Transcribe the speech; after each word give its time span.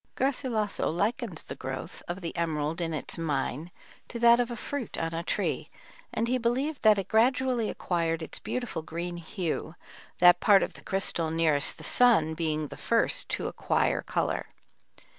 Garcilasso 0.15 0.89
likens 0.89 1.43
the 1.43 1.53
growth 1.53 2.01
of 2.07 2.21
the 2.21 2.35
emerald 2.35 2.81
in 2.81 2.91
its 2.91 3.19
mine 3.19 3.69
to 4.07 4.17
that 4.17 4.39
of 4.39 4.49
a 4.49 4.55
fruit 4.55 4.97
on 4.97 5.13
a 5.13 5.21
tree, 5.21 5.69
and 6.11 6.27
he 6.27 6.39
believed 6.39 6.81
that 6.81 6.97
it 6.97 7.07
gradually 7.07 7.69
acquired 7.69 8.23
its 8.23 8.39
beautiful 8.39 8.81
green 8.81 9.17
hue, 9.17 9.75
that 10.17 10.39
part 10.39 10.63
of 10.63 10.73
the 10.73 10.81
crystal 10.81 11.29
nearest 11.29 11.77
the 11.77 11.83
sun 11.83 12.33
being 12.33 12.69
the 12.69 12.77
first 12.77 13.29
to 13.29 13.45
acquire 13.47 14.01
color. 14.01 14.47